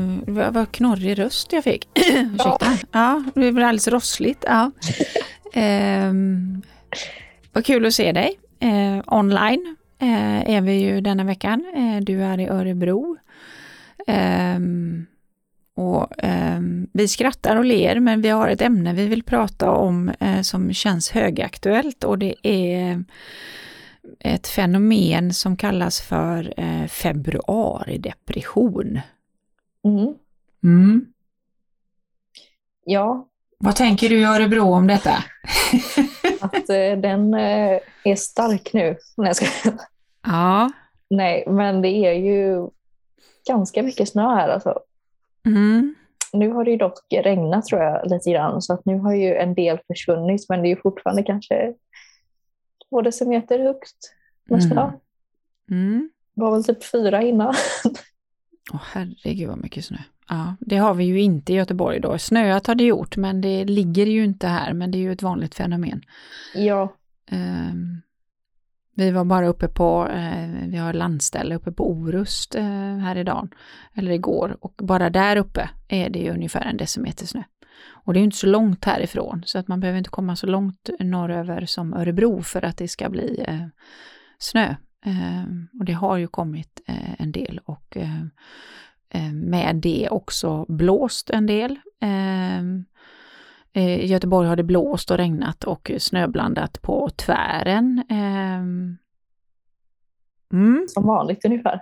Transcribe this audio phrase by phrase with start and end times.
[0.00, 1.88] Eh, vad, knorrig röst jag fick.
[2.34, 2.78] Ursäkta.
[2.92, 4.44] Ja, det var alldeles rossligt.
[4.46, 4.70] Ja.
[5.52, 6.12] Eh,
[7.52, 8.38] vad kul att se dig.
[8.60, 11.72] Eh, online eh, är vi ju denna veckan.
[11.74, 13.16] Eh, du är i Örebro.
[14.06, 15.06] Ehm,
[15.76, 20.08] och, ehm, vi skrattar och ler men vi har ett ämne vi vill prata om
[20.20, 23.04] eh, som känns högaktuellt och det är
[24.20, 29.00] ett fenomen som kallas för eh, februaridepression.
[29.84, 30.14] Mm.
[30.62, 31.12] Mm.
[32.84, 35.10] Ja, Vad tänker du i Örebro om detta?
[36.40, 38.96] att eh, den eh, är stark nu.
[39.16, 39.46] Nej, ska...
[40.26, 40.70] Ja.
[41.10, 42.68] Nej, men det är ju
[43.48, 44.80] ganska mycket snö här alltså.
[45.46, 45.94] Mm.
[46.32, 49.34] Nu har det ju dock regnat tror jag lite grann så att nu har ju
[49.34, 51.74] en del försvunnit men det är ju fortfarande kanske
[52.88, 53.74] två decimeter
[54.44, 54.82] med snö.
[54.82, 54.92] Mm.
[55.70, 56.10] Mm.
[56.34, 57.54] Det var väl typ fyra innan.
[58.72, 59.98] Åh herregud vad mycket snö.
[60.28, 62.18] Ja, det har vi ju inte i Göteborg då.
[62.18, 65.22] Snöat har det gjort men det ligger ju inte här men det är ju ett
[65.22, 66.02] vanligt fenomen.
[66.54, 66.96] ja,
[67.30, 68.02] Ehm,
[68.94, 73.48] vi var bara uppe på, eh, vi har landställe uppe på Orust eh, här idag,
[73.94, 77.42] eller igår, och bara där uppe är det ju ungefär en decimeter snö.
[78.04, 80.46] Och det är ju inte så långt härifrån, så att man behöver inte komma så
[80.46, 83.66] långt norröver som Örebro för att det ska bli eh,
[84.38, 84.74] snö.
[85.04, 88.20] Ehm, och det har ju kommit eh, en del och eh,
[89.10, 91.78] eh, med det också blåst en del.
[92.00, 92.84] Ehm,
[93.72, 98.04] Eh, I Göteborg har det blåst och regnat och snöblandat på tvären.
[98.08, 98.96] Ehm.
[100.52, 100.86] Mm.
[100.88, 101.80] som vanligt ungefär.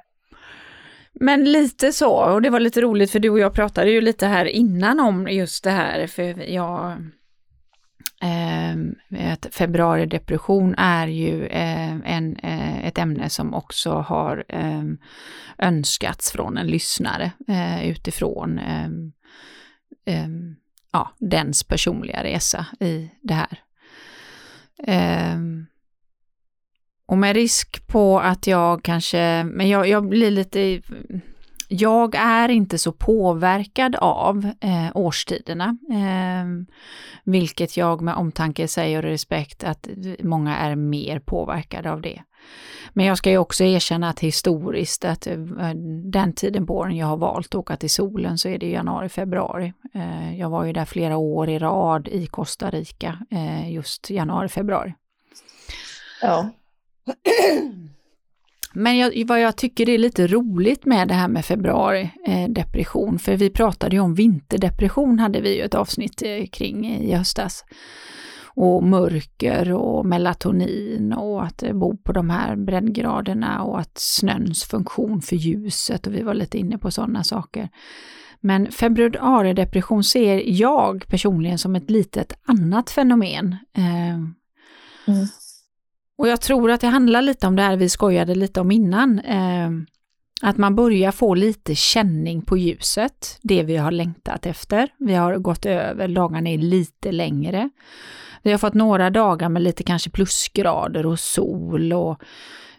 [1.12, 4.27] Men lite så, och det var lite roligt för du och jag pratade ju lite
[4.27, 6.96] här innan om just det här, för jag
[8.20, 8.95] Ehm,
[9.33, 14.83] att februaridepression är ju eh, en, eh, ett ämne som också har eh,
[15.58, 18.89] önskats från en lyssnare eh, utifrån eh,
[20.05, 20.28] eh,
[20.92, 23.62] ja, dens personliga resa i det här.
[24.86, 25.67] Ehm,
[27.07, 30.83] och med risk på att jag kanske, men jag, jag blir lite,
[31.68, 36.77] jag är inte så påverkad av eh, årstiderna, eh,
[37.24, 39.89] vilket jag med omtanke säger och respekt att
[40.20, 42.23] många är mer påverkade av det.
[42.92, 45.39] Men jag ska ju också erkänna att historiskt att eh,
[46.05, 49.08] den tiden på åren jag har valt att åka till solen så är det januari,
[49.08, 49.73] februari.
[49.95, 54.48] Eh, jag var ju där flera år i rad i Costa Rica eh, just januari,
[54.48, 54.95] februari.
[56.23, 56.51] Ja,
[58.78, 63.18] men jag, vad jag tycker är lite roligt med det här med februari eh, depression,
[63.18, 67.64] för vi pratade ju om vinterdepression hade vi ju ett avsnitt eh, kring i höstas.
[68.44, 74.64] Och mörker och melatonin och att eh, bo på de här breddgraderna och att snöns
[74.64, 77.68] funktion för ljuset och vi var lite inne på sådana saker.
[78.40, 83.56] Men februaridepression ser jag personligen som ett litet annat fenomen.
[83.77, 84.14] Eh,
[85.06, 85.27] mm
[86.18, 89.18] och jag tror att det handlar lite om det här vi skojade lite om innan.
[89.18, 89.70] Eh,
[90.42, 94.89] att man börjar få lite känning på ljuset, det vi har längtat efter.
[94.98, 97.70] Vi har gått över, dagarna är lite längre.
[98.42, 102.23] Vi har fått några dagar med lite kanske plusgrader och sol och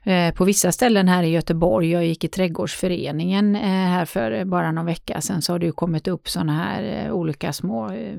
[0.03, 4.71] eh, på vissa ställen här i Göteborg, jag gick i trädgårdsföreningen eh, här för bara
[4.71, 8.15] någon vecka sedan, så har det ju kommit upp sådana här eh, olika små eh,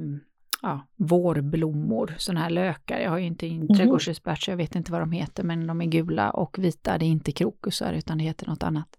[0.62, 2.98] ja, vårblommor, sådana här lökar.
[2.98, 3.76] Jag har ju inte en Mhm.
[3.76, 6.98] trädgårdsexpert så jag vet inte vad de heter, men de är gula och vita.
[6.98, 8.96] Det är inte krokusar utan det heter något annat.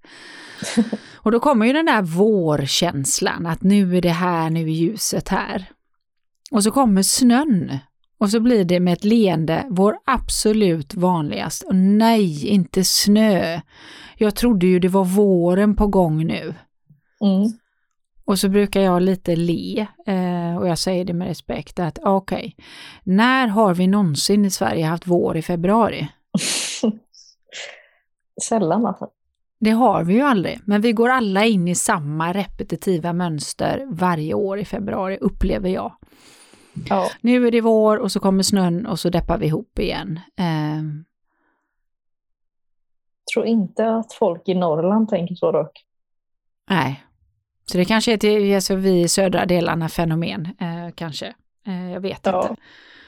[1.15, 5.29] och då kommer ju den där vårkänslan, att nu är det här, nu är ljuset
[5.29, 5.65] här.
[6.51, 7.77] Och så kommer snön.
[8.17, 11.63] Och så blir det med ett leende vår absolut vanligast.
[11.63, 13.61] Och nej, inte snö.
[14.17, 16.53] Jag trodde ju det var våren på gång nu.
[17.21, 17.51] Mm.
[18.25, 22.55] Och så brukar jag lite le eh, och jag säger det med respekt att okej,
[23.03, 26.09] när har vi någonsin i Sverige haft vår i februari?
[28.41, 29.09] Sällan alltså.
[29.59, 34.33] Det har vi ju aldrig, men vi går alla in i samma repetitiva mönster varje
[34.33, 35.93] år i februari, upplever jag.
[36.89, 40.19] Ja, Nu är det vår och så kommer snön och så deppar vi ihop igen.
[40.37, 40.83] Eh,
[43.33, 45.85] tror inte att folk i Norrland tänker så dock.
[46.69, 47.03] nej,
[47.71, 51.33] så det kanske är till alltså, vi södra delarna fenomen, eh, kanske.
[51.67, 52.41] Eh, jag vet Ja.
[52.49, 52.61] inte.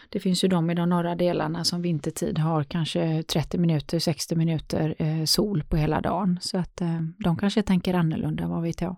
[0.10, 4.36] Det finns ju de i de norra delarna som vintertid har kanske 30 minuter, 60
[4.36, 6.39] minuter eh, sol på hela dagen.
[6.42, 8.95] Så att eh, de kanske tänker annorlunda, vad vet jag.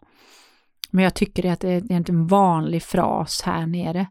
[0.91, 4.07] Men jag tycker att det är en vanlig fras här nere.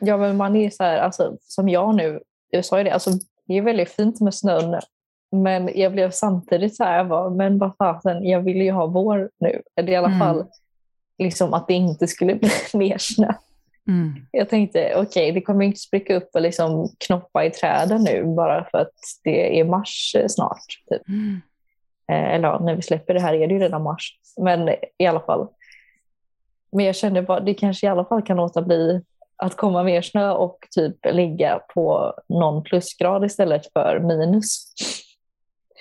[0.00, 2.20] Ja, men man är så här, alltså, som jag nu,
[2.50, 3.10] jag sa ju det, alltså,
[3.46, 4.80] det är väldigt fint med snön
[5.32, 8.86] Men jag blev samtidigt så här, jag bara, men vad fasen, jag vill ju ha
[8.86, 9.62] vår nu.
[9.76, 10.18] Eller i alla Mm.
[10.18, 10.44] fall
[11.18, 13.32] liksom att det inte skulle bli mer snö.
[13.88, 14.14] Mm.
[14.30, 18.64] Jag tänkte, okej, det kommer inte spricka upp och liksom knoppa i träden nu bara
[18.70, 18.92] för att
[19.24, 20.66] det är mars eh, snart.
[20.90, 21.08] Typ.
[21.08, 21.40] Mm.
[22.12, 24.18] Eh, eller ja, när vi släpper det här är det ju redan mars.
[24.40, 24.68] Men
[24.98, 25.48] i alla fall.
[26.72, 29.00] Men jag kände bara, det kanske i alla fall kan låta bli
[29.36, 34.72] att komma mer snö och typ ligga på någon plusgrad istället för minus.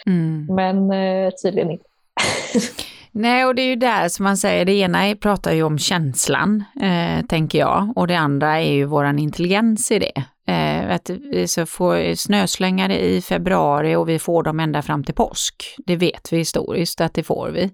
[0.05, 0.45] Mm.
[0.49, 1.85] Men eh, tydligen inte.
[3.11, 6.63] Nej, och det är ju där som man säger, det ena pratar ju om känslan,
[6.81, 10.23] eh, tänker jag, och det andra är ju våran intelligens i det.
[10.47, 15.15] Eh, att vi så får snöslängare i februari och vi får dem ända fram till
[15.15, 15.75] påsk.
[15.85, 17.71] Det vet vi historiskt att det får vi.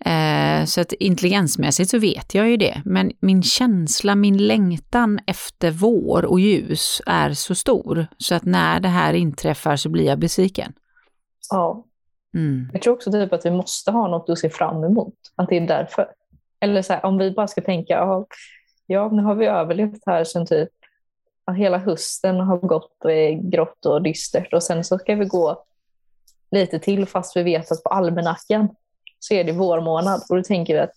[0.00, 5.70] Eh, så att intelligensmässigt så vet jag ju det, men min känsla, min längtan efter
[5.70, 10.18] vår och ljus är så stor, så att när det här inträffar så blir jag
[10.18, 10.72] besviken.
[11.50, 11.84] Ja,
[12.34, 12.70] Mm.
[12.72, 15.14] jag tror också typ att vi måste ha något att se fram emot.
[15.34, 16.08] Att det är därför.
[16.60, 18.26] Eller så här, om vi bara ska tänka, ja,
[18.86, 20.68] ja nu har vi överlevt här sen typ
[21.56, 25.64] hela hösten har gått och är grått och dystert och sen så ska vi gå
[26.50, 28.68] lite till fast vi vet att på almanackan
[29.18, 30.92] så är det vårmånad och då tänker vi att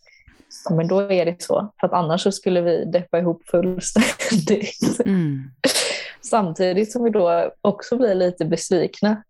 [0.69, 1.71] ja, men då är det så.
[1.79, 4.99] För att annars så skulle vi deppa ihop fullständigt.
[5.05, 5.51] Mm.
[6.21, 9.23] Samtidigt som vi då också blir lite besvikna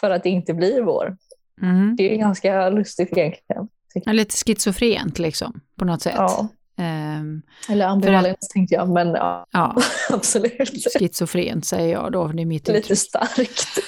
[0.00, 1.16] för att det inte blir vår.
[1.62, 1.96] Mm.
[1.96, 3.68] Det är ganska lustigt egentligen.
[4.04, 6.14] Ja, Lite schizofrent liksom, på något sätt.
[6.16, 9.76] Ja, Ehm, eller ambivalens tänkte jag, men ja, ja,
[10.10, 10.92] absolut.
[10.98, 12.98] schizofrent säger jag då, det är mitt Lite uttryck.
[12.98, 13.78] starkt.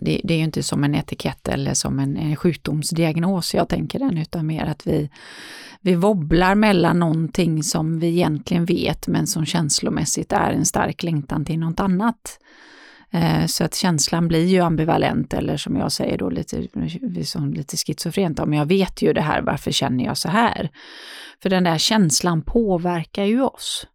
[0.00, 3.98] Det, det är ju inte som en etikett eller som en, en sjukdomsdiagnos jag tänker
[3.98, 5.10] den, utan mer att vi,
[5.80, 11.44] vi wobblar mellan någonting som vi egentligen vet, men som känslomässigt är en stark längtan
[11.44, 12.38] till något annat.
[13.10, 16.68] Eh, så att känslan blir ju ambivalent eller som jag säger då lite,
[17.24, 18.38] som lite schizofrent.
[18.38, 20.70] Men jag vet ju det här, varför känner jag så här?
[21.42, 23.86] För den där känslan påverkar ju oss.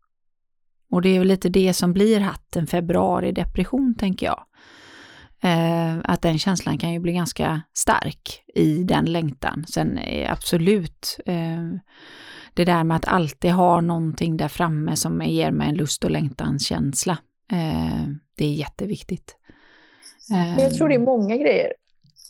[0.91, 4.43] Och det är ju lite det som blir hatten februari-depression, tänker jag.
[5.41, 9.65] Eh, att den känslan kan ju bli ganska stark i den längtan.
[9.67, 11.19] Sen är absolut
[12.53, 16.11] det där med att alltid ha någonting där framme som ger mig en lust och
[16.11, 17.17] längtanskänsla.
[18.35, 19.35] Det är jätteviktigt.
[20.29, 21.73] Men Jag tror det är många grejer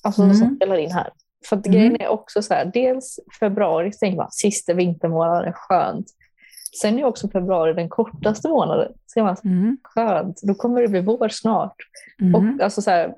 [0.03, 0.35] alltså, Mm.
[0.35, 1.09] som spelar in här.
[1.49, 1.77] För att Mm.
[1.79, 6.07] grejen är också så här, dels februari så tänker man sista vintermånaden, skönt.
[6.81, 8.91] Sen är också februari den kortaste månaden.
[9.07, 11.75] Så man, mm, skönt, då kommer det bli vår snart.
[12.21, 13.13] mm, Och alltså så här,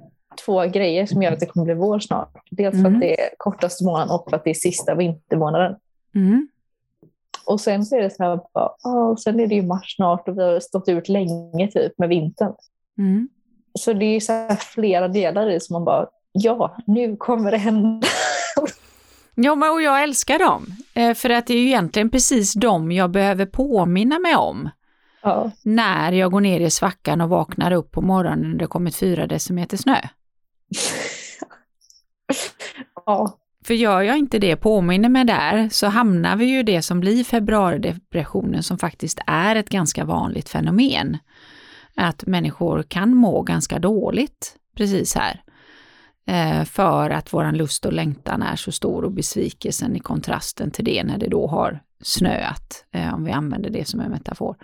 [0.46, 2.38] två grejer som gör att det kommer bli vår snart.
[2.52, 2.94] Dels för Mm.
[2.96, 5.76] att det är kortaste månaden och för att det är sista vintermånaden.
[6.16, 6.48] mm,
[7.46, 10.28] Och sen så är det så här, bara, åh, sen är det ju mars snart
[10.28, 12.54] och vi har stått ut länge typ med vintern.
[12.97, 13.30] Mm.
[13.80, 18.07] Så det är så flera delar i som man bara, ja, nu kommer det hända.
[19.36, 20.65] Ja, men och jag älskar dem.
[20.94, 24.69] Eh, för att det är ju egentligen precis dem jag behöver påminna mig om.
[25.21, 28.95] Ja, När jag går ner i svackan och vaknar upp på morgonen när det kommit
[28.95, 29.98] fyra decimeter snö.
[33.06, 36.81] ja, För gör jag inte det, påminner mig där, så hamnar vi ju i det
[36.81, 41.17] som blir februaridepressionen som faktiskt är ett ganska vanligt fenomen.
[41.98, 45.42] Att människor kan må ganska dåligt precis här.
[46.28, 50.86] Eh, för att våran lust och längtan är så stor och besvikelsen i kontrasten till
[50.86, 54.56] det när det då har snöat, eh, om vi använder det som en metafor,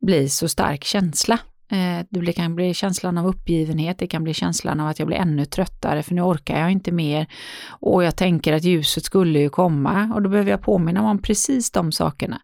[0.00, 1.38] blir så stark känsla.
[1.70, 5.16] Eh, det kan bli känslan av uppgivenhet, det kan bli känslan av att jag blir
[5.16, 7.26] ännu tröttare för nu orkar jag inte mer.
[7.68, 11.22] Och jag tänker att ljuset skulle ju komma och då behöver jag påminna mig om
[11.22, 12.40] precis de sakerna.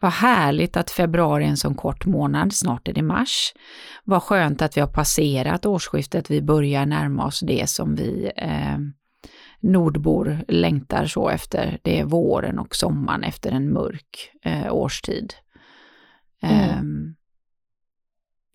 [0.00, 3.52] Vad härligt att februari är en sån kort månad, snart är det mars.
[4.04, 8.78] Vad skönt att vi har passerat årsskiftet, vi börjar närma oss det som vi eh,
[9.60, 11.78] nordbor längtar så efter.
[11.82, 15.34] Det är våren och sommaren efter en mörk eh, årstid.
[16.42, 16.70] Mm.
[16.70, 17.14] Ehm,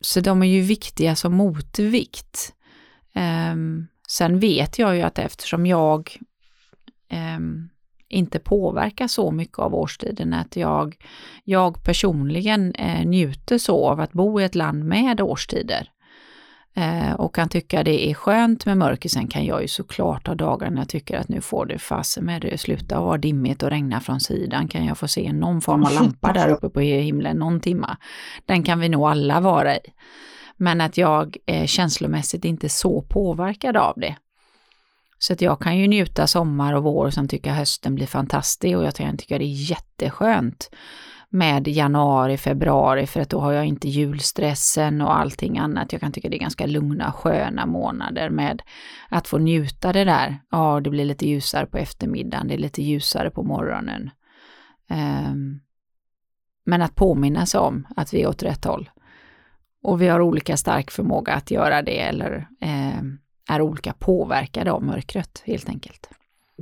[0.02, 2.54] så de är ju viktiga som motvikt.
[3.14, 6.18] Ehm, sen vet jag ju att eftersom jag
[7.10, 7.70] ehm,
[8.12, 10.96] inte påverkar så mycket av årstiden, att jag,
[11.44, 15.90] jag personligen eh, njuter så av att bo i ett land med årstider.
[16.76, 19.10] Eh, och kan tycka det är skönt med mörker.
[19.10, 22.26] Sen kan jag ju såklart ha dagar när jag tycker att nu får det fasen
[22.26, 24.68] med det sluta vara dimmigt och regna från sidan.
[24.68, 27.98] Kan jag få se någon form av lampa där uppe på himlen någon timma.
[28.46, 29.80] Den kan vi nog alla vara i.
[30.58, 34.16] Men att jag eh, känslomässigt inte är så påverkad av det.
[35.24, 38.78] Så att jag kan ju njuta sommar och vår och sen tycka hösten blir fantastisk
[38.78, 40.70] och jag kan tycka det är jätteskönt.
[41.34, 45.92] med januari, februari för att då har jag inte julstressen och allting annat.
[45.92, 48.62] Jag kan tycka det är ganska lugna, sköna månader med
[49.10, 50.38] att få njuta det där.
[50.52, 54.10] Ja, det blir lite ljusare på eftermiddagen, det är lite ljusare på morgonen.
[54.90, 55.62] Um,
[56.66, 58.90] men att påminna sig om att vi är åt rätt håll.
[59.84, 63.20] Och vi har olika stark förmåga att göra det eller um,
[63.52, 66.10] är olika påverkade av mörkret helt enkelt.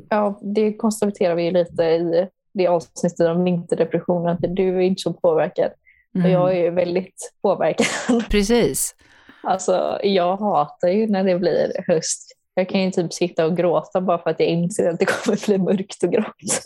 [0.10, 5.14] Ja, det konstaterar vi lite i det avsnittet om vinterdepressionen, att du är inte så
[5.14, 5.72] påverkad.
[6.16, 6.26] Mm.
[6.26, 7.88] Och jag är väldigt påverkad.
[8.30, 8.96] Precis.
[9.44, 12.36] Alltså, jag hatar ju när det blir höst.
[12.54, 15.46] Jag kan ju typ sitta och gråta bara för att jag inser att det kommer
[15.46, 16.62] bli mörkt och grått.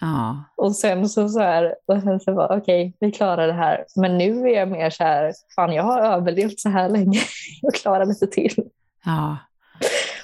[0.00, 0.44] Ja.
[0.56, 3.84] Och sen så, så här, och sen så bara, okej, okay, vi klarar det här.
[3.96, 7.20] Men nu är jag mer så här, fan jag har överlevt så här länge
[7.62, 8.64] och klarar lite till.
[9.04, 9.36] Ja,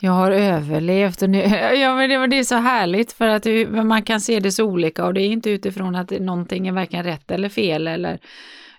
[0.01, 1.39] jag har överlevt och nu,
[1.75, 3.47] ja men det, det är så härligt för att
[3.85, 7.05] man kan se det så olika och det är inte utifrån att någonting är varken
[7.05, 8.19] rätt eller fel eller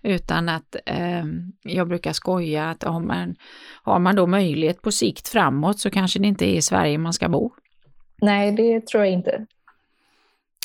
[0.03, 1.23] utan att eh,
[1.61, 3.35] jag brukar skoja att har man,
[3.83, 7.13] har man då möjlighet på sikt framåt så kanske det inte är i Sverige man
[7.13, 7.51] ska bo.
[8.21, 9.45] Nej, det tror jag inte.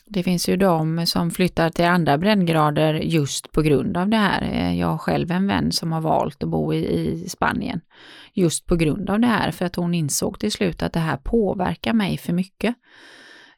[0.06, 4.42] Det finns ju de som flyttar till andra breddgrader just på grund av det här.
[4.42, 7.80] Eh, jag har själv en vän som har valt att bo i, i Spanien
[8.34, 11.16] just på grund av det här för att hon insåg till slut att det här
[11.16, 12.74] påverkar mig för mycket.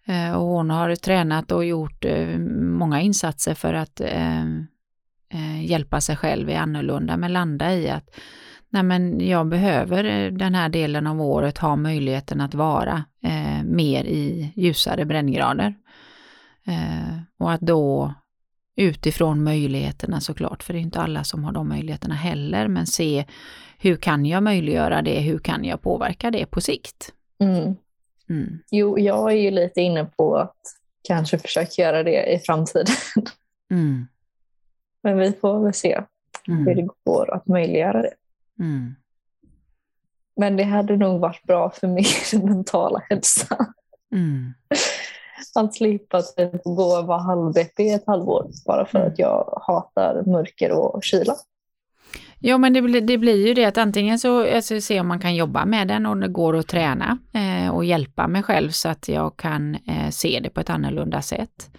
[0.06, 2.38] Eh, och hon har tränat och gjort eh,
[2.78, 8.10] många insatser för att eh, hjälpa sig själv i annorlunda men landa i att
[8.68, 14.04] nej men jag behöver den här delen av året ha möjligheten att vara eh, mer
[14.04, 15.74] i ljusare bränngrader.
[16.66, 18.14] Eh, och att då
[18.76, 23.24] utifrån möjligheterna såklart, för det är inte alla som har de möjligheterna heller, men se
[23.78, 27.12] hur kan jag möjliggöra det, hur kan jag påverka det på sikt?
[27.38, 27.76] Mm.
[28.28, 28.58] Mm.
[28.70, 30.56] Jo, jag är ju lite inne på att
[31.08, 32.96] kanske försöka göra det i framtiden.
[33.70, 34.06] Mm.
[35.02, 36.02] Men vi får väl se
[36.44, 38.14] hur det går att möjliggöra det.
[38.58, 38.94] Mm.
[40.36, 42.04] Men det hade nog varit bra för min
[42.46, 43.66] mentala hälsa.
[45.56, 45.66] Mm.
[45.66, 49.12] Att slippa typ gå och vara halvdeppig i ett halvår bara för mm.
[49.12, 51.36] att jag hatar mörker och kyla.
[52.38, 55.20] Ja men det, blir, det blir ju det att antingen så alltså, se om man
[55.20, 58.88] kan jobba med den och det går att träna eh, och hjälpa mig själv så
[58.88, 61.70] att jag kan eh, se det på ett annorlunda sätt.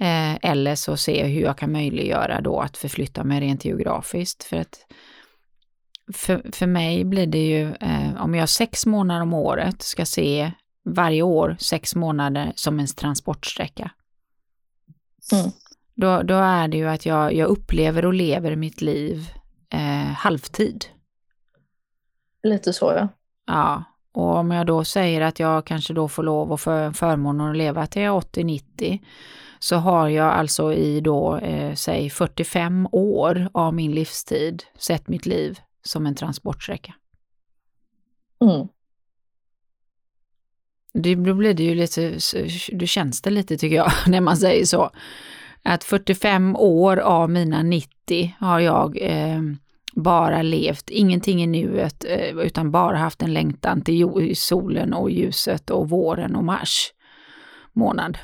[0.00, 4.44] Eh, eller så se hur jag kan möjliggöra då att förflytta mig rent geografiskt.
[4.44, 4.86] För att
[6.14, 10.52] för, för mig blir det ju, eh, om jag sex månader om året ska se
[10.86, 13.90] varje år sex månader som en transportsträcka.
[15.32, 15.50] Mm.
[15.94, 19.28] Då, då är det ju att jag, jag upplever och lever mitt liv
[19.70, 20.84] eh, halvtid.
[22.42, 23.08] Lite så ja.
[23.46, 27.50] Ja, och om jag då säger att jag kanske då får lov och för, förmånen
[27.50, 28.98] att leva till 80-90
[29.58, 35.26] så har jag alltså i då, eh, säg 45 år av min livstid sett mitt
[35.26, 36.94] liv som en transportsträcka.
[38.40, 38.68] Mm.
[41.02, 42.18] Det, då blir det ju lite,
[42.72, 44.90] då känns det lite tycker jag, när man säger så.
[45.62, 49.40] Att 45 år av mina 90 har jag eh,
[49.94, 55.70] bara levt, ingenting i nuet, eh, utan bara haft en längtan till solen och ljuset
[55.70, 56.92] och våren och mars
[57.72, 58.18] månad.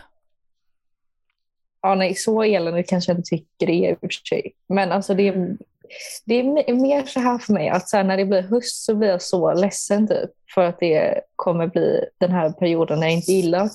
[1.83, 4.53] Ja, nej, så eländigt kanske jag inte tycker det är i och för sig.
[4.69, 5.57] Men alltså det är
[6.25, 9.09] det är mer så här för mig att så när det blir höst så blir
[9.09, 13.33] jag så ledsen typ för att det kommer bli den här perioden när jag inte
[13.33, 13.71] gillar.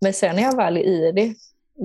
[0.00, 1.34] Men sen när jag väl är i det,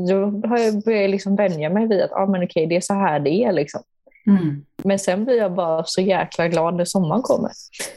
[0.07, 2.93] då har jag börjat liksom vänja mig vid att ah, men okej, det är så
[2.93, 3.51] här det är.
[3.51, 3.81] Liksom.
[4.27, 4.65] Mm.
[4.83, 7.51] Men sen blir jag bara så jäkla glad när sommaren kommer.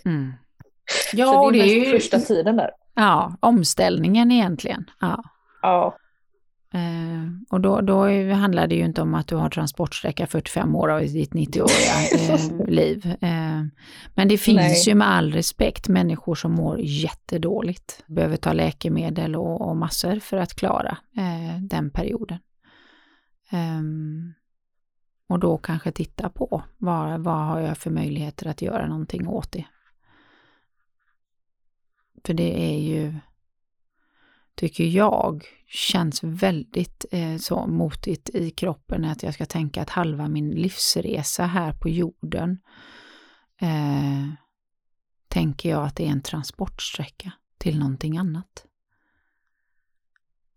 [0.04, 0.32] Mm.
[1.12, 2.70] Ja, så det är, det är ju första tiden där.
[2.94, 4.84] Ja, omställningen egentligen.
[5.00, 5.22] Ja.
[5.62, 5.96] ja.
[6.76, 10.88] Eh, och då, då handlar det ju inte om att du har transportsträcka 45 år
[10.88, 13.16] av ditt 90-åriga eh, liv.
[13.20, 13.64] Eh,
[14.14, 14.82] men det finns Nej.
[14.86, 20.36] ju med all respekt människor som mår jättedåligt, behöver ta läkemedel och, och massor för
[20.36, 22.38] att klara eh, den perioden.
[23.50, 24.32] Ehm,
[25.28, 29.52] och då kanske titta på vad, vad har jag för möjligheter att göra någonting åt
[29.52, 29.64] det.
[32.24, 33.14] För det är ju
[34.56, 40.28] tycker jag, känns väldigt eh, så motigt i kroppen att jag ska tänka att halva
[40.28, 42.58] min livsresa här på jorden
[43.60, 44.28] eh,
[45.28, 48.66] tänker jag att det är en transportsträcka till någonting annat.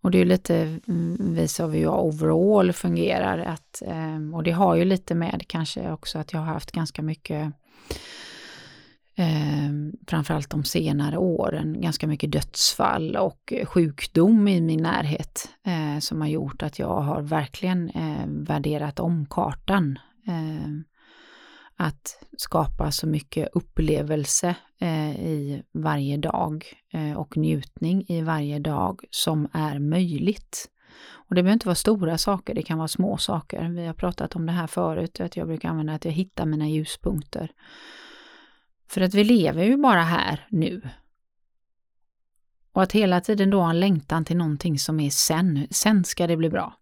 [0.01, 4.43] Och det är ju lite mm, visar av hur jag overall fungerar att, eh, och
[4.43, 7.53] det har ju lite med kanske också att jag har haft ganska mycket
[9.19, 9.69] eh,
[10.07, 16.21] framförallt de senare åren, ganska mycket dödsfall och eh, sjukdom i min närhet eh, som
[16.21, 19.99] har gjort att jag har verkligen eh, värderat om kartan.
[20.27, 20.69] Eh,
[21.81, 29.01] att skapa så mycket upplevelse eh, i varje dag eh, och njutning i varje dag
[29.09, 30.69] som är möjligt.
[31.11, 33.69] Och det behöver inte vara stora saker, det kan vara små saker.
[33.69, 36.67] Vi har pratat om det här förut, att jag brukar använda att jag hittar mina
[36.67, 37.51] ljuspunkter.
[38.89, 40.81] För att vi lever ju bara här nu.
[42.71, 45.67] Och att hela tiden då ha en längtan till någonting som är sen.
[45.71, 46.73] Sen ska det bli bra.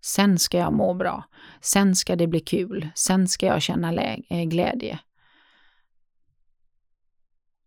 [0.00, 1.24] Sen ska jag må bra.
[1.60, 2.88] Sen ska det bli kul.
[2.94, 3.92] Sen ska jag känna
[4.28, 4.98] eh, glädje.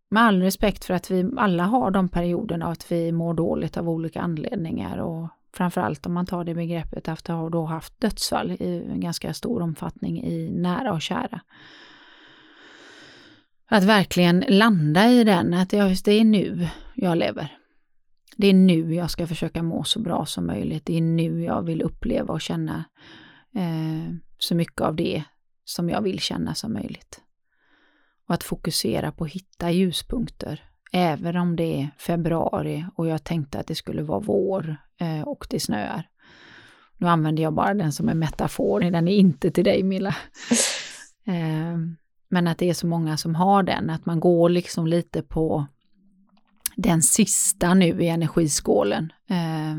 [0.09, 3.89] Med all respekt för att vi alla har de perioderna att vi mår dåligt av
[3.89, 8.91] olika anledningar och framförallt om man tar det begreppet att ha då haft dödsfall i
[8.95, 11.41] ganska stor omfattning i nära och kära.
[13.71, 17.57] Att verkligen landa i den, att just det är nu jag lever.
[18.37, 20.85] Det är nu jag ska försöka må så bra som möjligt.
[20.85, 22.83] Det är nu jag vill uppleva och känna
[23.55, 25.23] eh, så mycket av det
[25.65, 27.21] som jag vill känna som möjligt.
[28.27, 30.63] Och att fokusera på att hitta ljuspunkter.
[30.91, 35.47] Även om det är februari och jag tänkte att det skulle vara vår eh, och
[35.49, 36.09] det snöar.
[36.97, 40.15] Nu använder jag bara den som en metafor, den är inte till dig Milla.
[41.25, 41.77] Eh,
[42.29, 45.67] men att det är så många som har den, att man går liksom lite på
[46.75, 49.13] den sista nu i energiskålen.
[49.29, 49.75] Eh,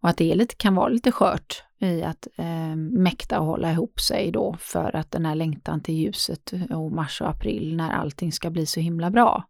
[0.00, 4.00] och att det lite, kan vara lite skört i att eh, mäkta och hålla ihop
[4.00, 8.32] sig då för att den här längtan till ljuset och mars och april när allting
[8.32, 9.44] ska bli så himla bra.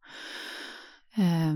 [1.17, 1.55] Eh,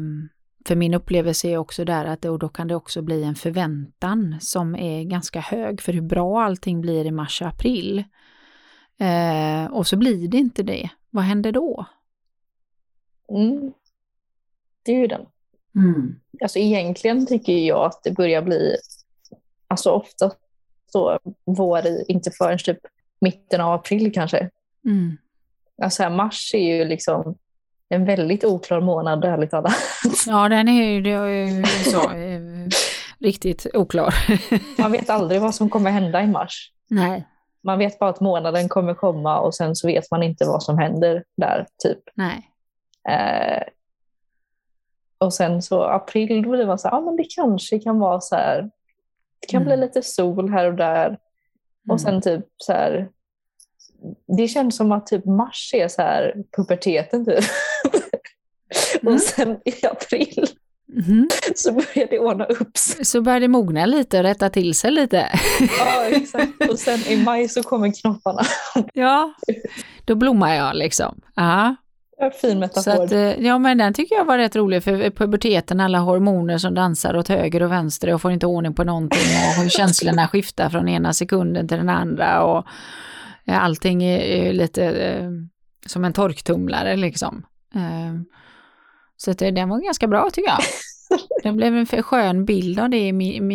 [0.67, 4.37] för min upplevelse är också där att då, då kan det också bli en förväntan
[4.41, 8.05] som är ganska hög för hur bra allting blir i mars och april.
[9.01, 10.91] Eh, och så blir det inte det.
[11.11, 11.87] Vad händer då?
[13.29, 13.73] Mm.
[14.83, 15.27] Det är ju den.
[15.75, 16.21] Mm.
[16.43, 18.77] Alltså egentligen tycker jag att det börjar bli,
[19.69, 20.33] alltså ofta
[20.93, 22.79] så vår i, inte förrän typ
[23.21, 24.51] mitten av april kanske.
[24.85, 25.17] Mm.
[25.83, 27.35] Alltså här, mars är ju liksom
[27.89, 29.75] en väldigt oklar månad, ärligt talat.
[30.27, 32.69] Ja, den är ju, det är så, eh,
[33.19, 34.15] riktigt oklar.
[34.81, 36.73] Man vet aldrig vad som kommer hända i mars.
[36.89, 37.27] Nej.
[37.63, 40.79] Man vet bara att månaden kommer komma och sen så vet man inte vad som
[40.79, 41.99] händer där, typ.
[42.15, 42.51] Nej.
[43.09, 43.63] Eh,
[45.19, 48.21] och sen så april, då blir man så här, ja men det kanske kan vara
[48.21, 48.71] så här,
[49.41, 49.69] det kan mm.
[49.69, 51.07] bli lite sol här och där.
[51.07, 51.19] Mm.
[51.89, 53.09] Och sen typ så här,
[54.39, 57.45] det känns som att typ mars är så här puberteten typ.
[59.03, 59.15] Mm.
[59.15, 60.47] och sen i april
[60.93, 61.29] Mm.
[61.55, 63.05] Så börjar det ordna upp sig.
[63.05, 65.29] Så börjar det mogna lite och rätta till sig lite.
[65.79, 66.71] ja, exakt.
[66.71, 68.43] Och sen i maj så kommer knopparna.
[68.95, 69.35] ja,
[70.05, 71.21] då blommar jag liksom.
[71.35, 71.77] Ja.
[72.41, 72.83] Fin metafor.
[72.83, 76.59] Så att, eh, ja, men den tycker jag var rätt rolig för puberteten, alla hormoner
[76.59, 80.29] som dansar åt höger och vänster och får inte ordning på någonting och hur känslorna
[80.29, 82.67] skiftar från ena sekunden till den andra och
[83.47, 85.31] allting är lite eh,
[85.87, 87.47] som en torktumlare liksom.
[89.23, 90.61] Så att den var ganska bra tycker jag.
[91.43, 93.13] Det blev en skön bild av det i,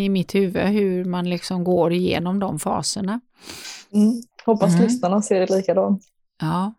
[0.09, 3.19] mitt huvud, hur man liksom går igenom de faserna.
[3.93, 4.21] Mm.
[4.45, 4.83] Hoppas mm.
[4.83, 6.03] lyssnarna ser det likadant.
[6.41, 6.73] Ja.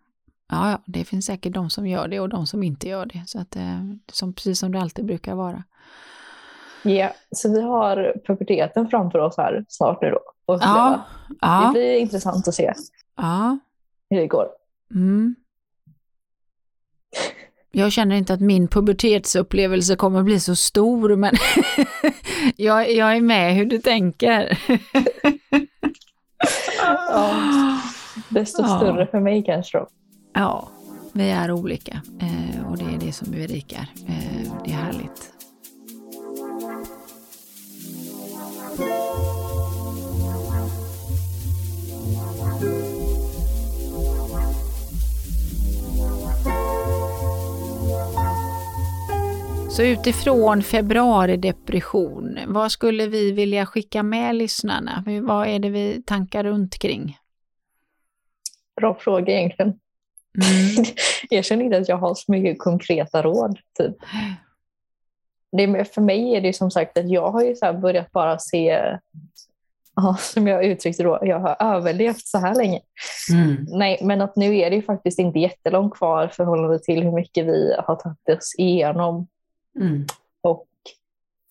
[0.50, 3.24] ja, ja, det finns säkert de som gör det och de som inte gör det.
[3.26, 3.80] Så att, eh,
[4.12, 5.64] som, precis som det alltid brukar vara.
[6.82, 7.12] Ja, yeah.
[7.30, 10.20] så vi har puberteten framför oss här snart nu då.
[10.46, 11.02] Och ja,
[11.40, 11.62] ja.
[11.66, 12.72] Det blir intressant att se
[13.16, 13.58] ja.
[14.10, 14.48] hur det går.
[14.94, 15.34] Mm.
[17.78, 21.34] Jag känner inte att min pubertetsupplevelse kommer bli så stor, men
[22.56, 24.58] jag, jag är med hur du tänker.
[26.78, 27.80] ja,
[28.28, 28.76] desto ja.
[28.78, 29.88] större för mig kanske då.
[30.34, 30.68] Ja,
[31.12, 33.88] vi är olika eh, och det är det som berikar.
[34.08, 35.35] Eh, det är härligt.
[49.76, 55.04] Så utifrån februaridepression, vad skulle vi vilja skicka med lyssnarna?
[55.22, 57.18] Vad är det vi tankar runt kring?
[58.80, 59.68] Bra fråga egentligen.
[59.68, 60.84] Mm.
[61.30, 63.58] jag känner inte att jag har så mycket konkreta råd.
[63.78, 63.96] Typ.
[65.52, 68.80] Det, för mig är det som sagt att jag har ju så börjat bara se,
[69.96, 72.80] ja, som jag uttryckte då, jag har överlevt så här länge.
[73.32, 73.66] Mm.
[73.68, 77.74] Nej, men att nu är det faktiskt inte jättelångt kvar förhållande till hur mycket vi
[77.86, 79.26] har tagit oss igenom
[79.80, 80.06] Mm.
[80.40, 80.66] Och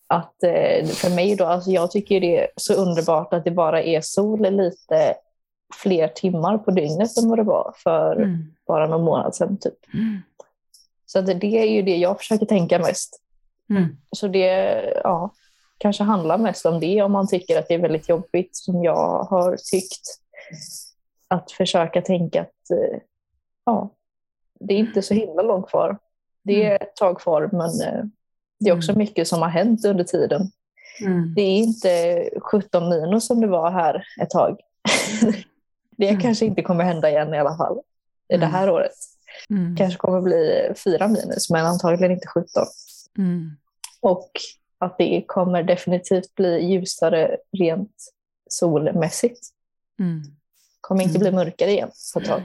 [0.06, 3.82] att eh, för mig då, alltså jag tycker det är så underbart att det bara
[3.82, 5.14] är sol lite
[5.74, 8.54] fler timmar på dygnet än vad det var för mm.
[8.66, 9.56] bara någon månad sedan.
[9.56, 9.94] Typ.
[9.94, 10.22] Mm.
[11.06, 13.22] Så att det är ju det jag försöker tänka mest.
[13.70, 13.96] Mm.
[14.12, 14.46] Så det
[15.04, 15.30] ja,
[15.78, 19.22] kanske handlar mest om det om man tycker att det är väldigt jobbigt som jag
[19.22, 20.20] har tyckt.
[21.28, 22.98] Att försöka tänka att eh,
[23.64, 23.90] ja,
[24.60, 25.98] det är inte så himla långt kvar.
[26.46, 28.04] Det är ett tag kvar men eh,
[28.60, 30.50] det är också mycket som har hänt under tiden.
[31.00, 31.34] Mm.
[31.34, 34.60] Det är inte 17 minus som det var här ett tag.
[35.96, 36.20] det Mm.
[36.20, 37.78] kanske inte kommer hända igen i alla fall.
[38.28, 38.50] I det Mm.
[38.50, 38.92] här året.
[39.50, 39.76] Mm.
[39.76, 42.66] kanske kommer bli 4 minus men antagligen inte 17.
[43.18, 43.50] Mm.
[44.00, 44.30] Och
[44.78, 48.12] att det kommer definitivt bli ljusare rent
[48.50, 49.48] solmässigt.
[50.00, 50.22] Mm.
[50.80, 52.42] Kommer inte bli mörkare igen på ett tag.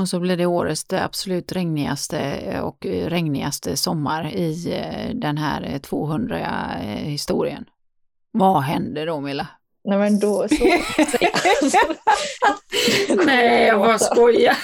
[0.00, 5.78] Och så blir det årets det absolut regnigaste och regnigaste sommar i eh, den här
[5.78, 6.38] 200
[6.82, 7.64] eh, historien.
[8.30, 9.46] Vad händer då Milla?
[9.84, 10.64] Nej men då så.
[13.26, 14.56] Nej, jag bara skojar.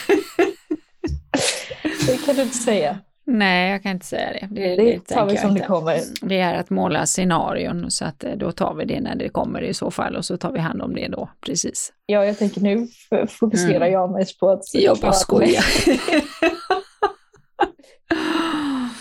[2.06, 2.98] det kan du inte säga.
[3.30, 4.48] Nej, jag kan inte säga det.
[4.50, 6.00] Det, Det tar tänker vi som det kommer.
[6.22, 9.62] Det är att måla scenarion så att eh, då tar vi det när det kommer
[9.62, 11.92] i så fall och så tar vi hand om det då, precis.
[12.06, 12.88] Ja, jag tänker nu
[13.28, 13.92] fokuserar Mm.
[13.92, 15.64] jag mest på att Jag bara skojar.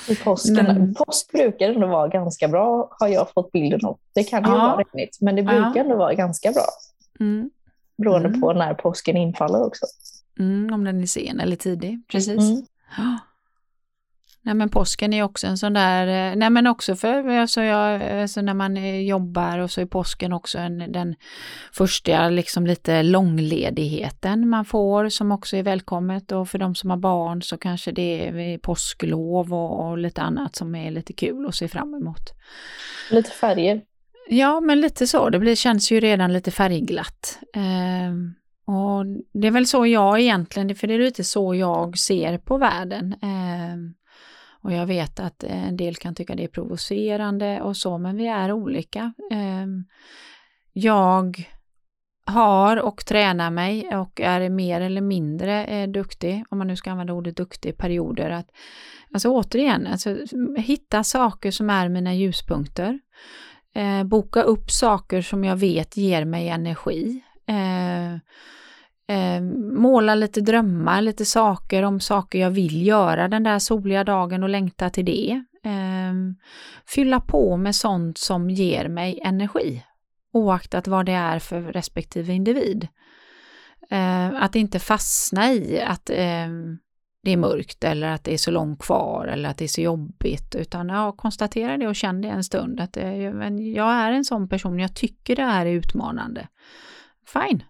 [0.09, 0.95] I påsken.
[0.95, 3.99] Påsk brukar ändå vara ganska bra, har jag fått bilden av.
[4.15, 4.55] Det kan ju Ja.
[4.57, 5.81] vara regnigt, men det brukar Ja.
[5.81, 6.65] ändå vara ganska bra.
[7.19, 7.49] Mm.
[7.97, 8.41] Beroende Mm.
[8.41, 9.85] på när påsken infaller också.
[10.39, 12.49] Mm, om den är sen eller tidig, precis.
[12.49, 12.63] Mm.
[14.47, 18.03] Nej men påsken är också en sån där, eh, nej men också för alltså jag,
[18.21, 21.15] alltså när man eh, jobbar och så är påsken också en, den
[21.73, 26.97] första liksom lite långledigheten man får som också är välkommet och för de som har
[26.97, 31.55] barn så kanske det är påsklov och, och lite annat som är lite kul att
[31.55, 32.33] se fram emot.
[33.11, 33.81] Lite färger.
[34.29, 35.29] Ja, men lite så.
[35.29, 37.39] Det blir, känns ju redan lite färgglatt.
[37.53, 38.33] Ehm,
[38.65, 42.57] och det är väl så jag egentligen, för det är lite så jag ser på
[42.57, 43.15] världen.
[43.21, 43.93] Ehm,
[44.67, 48.17] och jag vet att eh, en del kan tycka det är provocerande och så, men
[48.17, 49.13] vi är olika.
[49.31, 49.85] Ehm,
[50.73, 51.47] jag
[52.25, 56.91] har och tränar mig och är mer eller mindre eh, duktig, om man nu ska
[56.91, 58.29] använda ordet duktig, i perioder.
[58.29, 58.47] Att,
[59.13, 60.17] alltså återigen, alltså,
[60.57, 62.99] hitta saker som är mina ljuspunkter.
[63.75, 67.23] Eh, boka upp saker som jag vet ger mig energi.
[69.09, 69.41] Eh,
[69.73, 74.49] måla lite drömmar, lite saker om saker jag vill göra den där soliga dagen och
[74.49, 75.43] längta till det.
[75.63, 76.13] Eh,
[76.87, 79.83] fylla på med sånt som ger mig energi,
[80.33, 82.87] oaktat vad det är för respektive individ.
[83.89, 86.47] Eh, att inte fastna i att eh,
[87.23, 89.81] det är mörkt eller att det är så långt kvar eller att det är så
[89.81, 94.11] jobbigt utan ja, konstatera det och känn det en stund att det, men jag är
[94.11, 96.47] en sån person, jag tycker det här är utmanande.
[97.33, 97.63] Fine.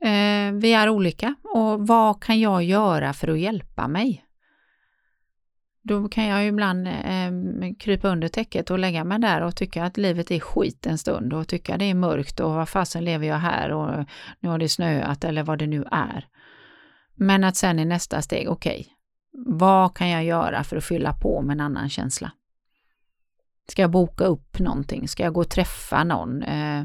[0.00, 4.24] Eh, vi är olika och vad kan jag göra för att hjälpa mig?
[5.82, 7.30] Då kan jag ju ibland eh,
[7.78, 11.32] krypa under täcket och lägga mig där och tycka att livet är skit en stund
[11.32, 14.06] och tycka det är mörkt och vad fasen lever jag här och
[14.40, 16.26] nu har det snöat eller vad det nu är.
[17.14, 18.94] Men att sen i nästa steg, okej, okay,
[19.58, 22.32] vad kan jag göra för att fylla på med en annan känsla?
[23.70, 25.08] Ska jag boka upp någonting?
[25.08, 26.42] Ska jag gå och träffa någon?
[26.42, 26.82] Eh,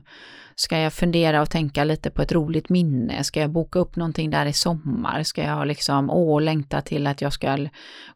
[0.56, 3.24] ska jag fundera och tänka lite på ett roligt minne?
[3.24, 5.24] Ska jag boka upp någonting där i sommar?
[5.24, 7.68] Ska jag liksom, åh, längta till att jag ska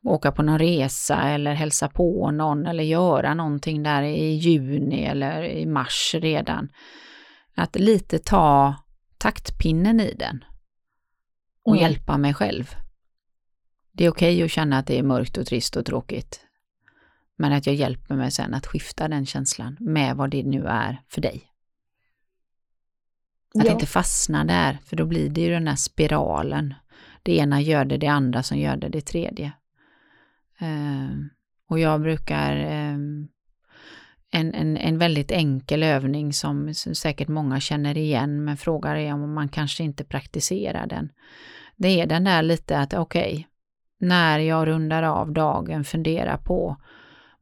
[0.04, 5.44] åka på någon resa eller hälsa på någon eller göra någonting där i juni eller
[5.44, 6.70] i mars redan?
[7.56, 8.76] Att lite ta
[9.18, 10.44] taktpinnen i den
[11.66, 11.84] och Mm.
[11.84, 12.76] hjälpa mig själv.
[13.92, 16.40] Det är okej okay att känna att det är mörkt och trist och tråkigt.
[17.38, 21.02] Men att jag hjälper mig sen att skifta den känslan med vad det nu är
[21.08, 21.44] för dig.
[23.60, 23.72] Att Ja.
[23.72, 26.74] inte fastna där, för då blir det ju den här spiralen.
[27.24, 29.52] Det ena gör det, det andra som gör det, det tredje.
[30.60, 31.30] Ehm,
[31.70, 33.28] och jag brukar ehm,
[34.32, 39.34] en, en, en väldigt enkel övning som säkert många känner igen, men frågar är om
[39.34, 41.12] man kanske inte praktiserar den.
[41.76, 43.44] Det är den där lite att okej, okay,
[43.98, 46.78] när jag rundar av dagen fundera på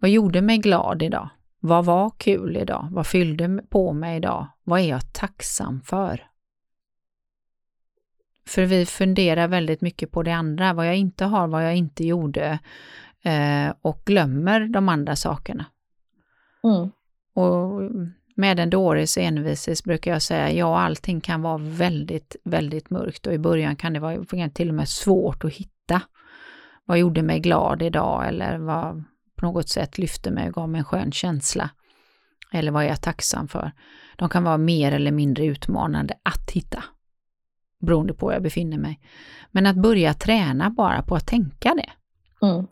[0.02, 1.30] vad gjorde mig glad idag?
[1.60, 2.88] Vad var kul idag?
[2.92, 4.48] Vad fyllde på mig idag?
[4.64, 6.28] Vad är jag tacksam för?
[8.48, 12.06] För vi funderar väldigt mycket på det andra, vad jag inte har, vad jag inte
[12.06, 12.60] gjorde
[13.22, 15.66] eh, och glömmer de andra sakerna.
[16.64, 16.92] Mm.
[17.34, 17.82] Och
[18.36, 23.34] med en dåres envises brukar jag säga, ja allting kan vara väldigt, väldigt mörkt och
[23.34, 26.02] i början kan det vara till och med svårt att hitta.
[26.86, 29.04] Vad gjorde mig glad idag eller vad
[29.42, 31.70] på något sätt lyfte mig och gav mig en skön känsla.
[32.52, 33.72] Eller vad är jag tacksam för?
[34.16, 36.84] De kan vara mer eller mindre utmanande att hitta.
[37.80, 39.00] Beroende på var jag befinner mig.
[39.52, 41.92] Men att börja träna bara på att tänka det.
[42.46, 42.68] Mm.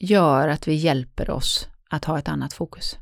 [0.00, 2.98] gör att vi hjälper oss att ha ett annat fokus.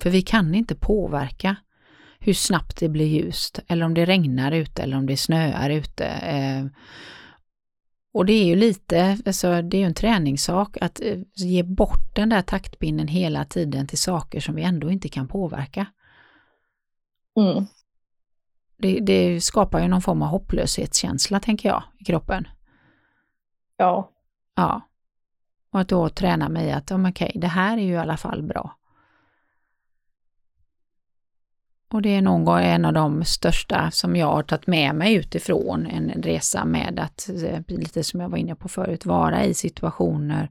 [0.00, 1.56] För vi kan inte påverka
[2.18, 6.06] hur snabbt det blir ljust eller om det regnar ute eller om det snöar ute.
[6.06, 6.66] Eh,
[8.12, 12.14] och det är ju lite, alltså det är ju en träningssak att eh, ge bort
[12.14, 15.86] den där taktpinnen hela tiden till saker som vi ändå inte kan påverka.
[17.36, 17.66] Mm.
[18.76, 22.48] Det, det, skapar ju någon form av hopplöshetskänsla, tänker jag, i kroppen.
[23.76, 24.10] Ja.
[24.54, 24.80] Ja.
[25.70, 28.42] Och att då träna mig att, okej, okay, det här är ju i alla fall
[28.42, 28.76] bra.
[31.92, 35.86] Och det är nog en av de största som jag har tagit med mig utifrån
[35.86, 40.50] en resa med att, eh, lite som jag var inne på förut, vara i situationer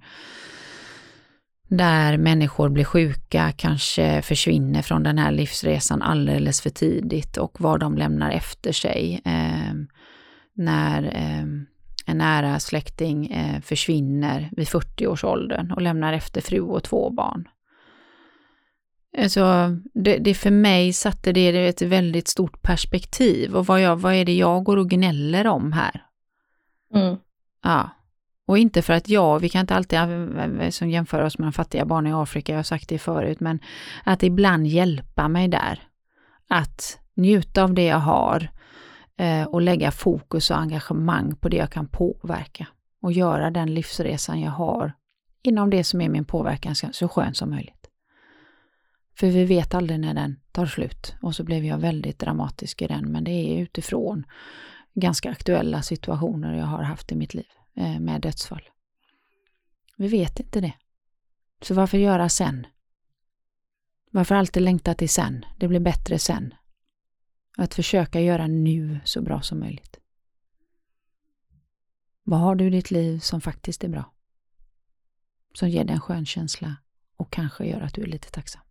[1.77, 7.79] där människor blir sjuka, kanske försvinner från den här livsresan alldeles för tidigt och vad
[7.79, 9.21] de lämnar efter sig.
[9.25, 9.73] Eh,
[10.53, 11.45] när eh,
[12.05, 17.47] en nära släkting eh, försvinner vid 40-årsåldern och lämnar efter fru och två barn.
[19.17, 23.95] Alltså, det, det för mig satte det i ett väldigt stort perspektiv och vad, jag,
[23.95, 26.05] vad är det jag går och gnäller om här?
[26.93, 27.17] Mm.
[27.63, 27.89] Ja.
[28.45, 29.99] Och inte för att jag, vi kan inte alltid
[30.73, 33.59] som jämföra oss med de fattiga barnen i Afrika, jag har sagt det förut, men
[34.03, 35.79] att ibland hjälpa mig där.
[36.47, 38.49] Att njuta av det jag har
[39.17, 42.67] eh, och lägga fokus och engagemang på det jag kan påverka
[43.01, 44.93] och göra den livsresan jag har
[45.43, 47.80] inom det som är min påverkan så skön som möjligt.
[49.19, 51.15] För vi vet aldrig när den tar slut.
[51.21, 54.25] Och så blev jag väldigt dramatisk i den, men det är utifrån
[54.93, 57.45] ganska aktuella situationer jag har haft i mitt liv
[57.75, 58.69] eh, med dödsfall.
[59.97, 60.73] Vi vet inte det.
[61.61, 62.67] Så varför göra sen?
[64.11, 65.45] Varför alltid längta till sen?
[65.57, 66.53] Det blir bättre sen.
[67.57, 69.99] Att försöka göra nu så bra som möjligt.
[72.23, 74.13] Vad har du i ditt liv som faktiskt är bra?
[75.53, 76.75] Som ger dig en skön känsla
[77.17, 78.61] och kanske gör att du är lite tacksam.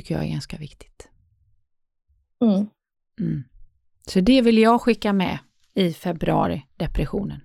[0.00, 1.08] Tycker jag är ganska viktigt.
[2.40, 2.66] Mm.
[3.20, 3.44] Mm.
[4.06, 5.38] Så det vill jag skicka med
[5.74, 7.40] i februari-depressionen.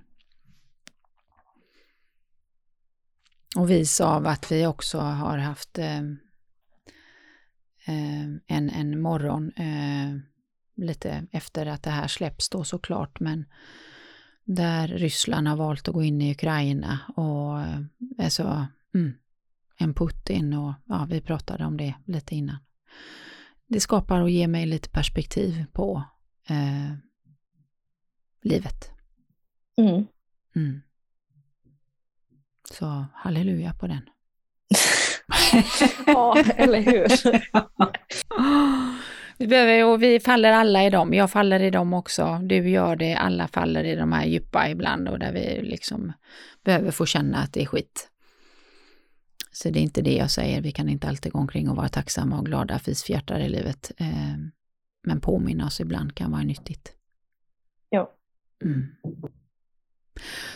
[3.56, 6.00] Och vis av att vi också har haft eh,
[7.86, 10.18] eh, en, en morgon eh,
[10.76, 13.46] lite efter att det här släpps då såklart, men
[14.44, 17.80] där Ryssland har valt att gå in i Ukraina och eh,
[18.18, 19.14] alltså, mm,
[19.78, 22.58] en Putin och ja, vi pratade om det lite innan.
[23.68, 26.04] Det skapar och ger mig lite perspektiv på
[26.50, 26.98] eh,
[28.42, 28.92] livet.
[29.78, 30.06] Mm.
[30.56, 30.82] Mm.
[32.72, 34.10] Så halleluja på den.
[36.06, 37.08] ja, eller hur?
[39.38, 41.14] vi, behöver, och vi faller alla i dem.
[41.14, 42.40] Jag faller i dem också.
[42.44, 43.16] Du gör det.
[43.16, 46.14] Alla faller i de här djupa ibland och där vi liksom
[46.64, 48.10] behöver få känna att det är skit.
[49.56, 51.90] Så det är inte det jag säger, vi kan inte alltid gå omkring och vara
[51.90, 53.92] tacksamma och glada fisfjärtar i livet.
[53.98, 54.36] Eh,
[55.04, 56.94] men påminna oss ibland kan vara nyttigt.
[57.90, 58.12] Ja.
[58.64, 58.88] Mm.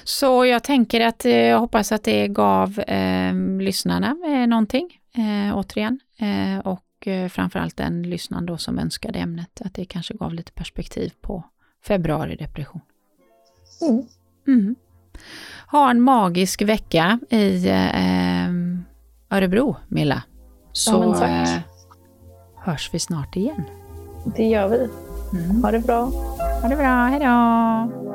[0.03, 5.57] Så jag tänker att eh, jag hoppas att det gav eh, lyssnarna eh, någonting eh,
[5.57, 5.99] återigen.
[6.17, 10.51] Eh, och eh, framförallt den lyssnaren då som önskade ämnet, att det kanske gav lite
[10.51, 11.43] perspektiv på
[11.83, 12.81] februari-depression.
[13.81, 14.05] Mm.
[14.47, 14.75] Mm.
[15.67, 17.95] Ha en magisk vecka i eh,
[19.31, 20.23] Örebro, Milla.
[20.71, 21.59] Så ja, eh,
[22.55, 23.63] hörs vi snart igen.
[24.35, 24.89] Det gör vi.
[25.39, 25.63] Mm.
[25.63, 26.11] Ha det bra.
[26.61, 28.08] Ha det bra, hejdå!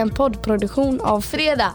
[0.00, 1.72] En poddproduktion av Fredag.